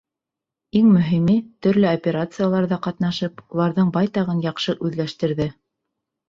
Иң 0.77 0.85
мөһиме— 0.93 1.35
төрлө 1.65 1.91
операцияларҙа 1.97 2.79
ҡатнашып, 2.87 3.45
уларҙың 3.53 3.93
байтағын 3.99 4.41
яҡшы 4.49 4.77
үҙләштерҙе. 4.89 5.49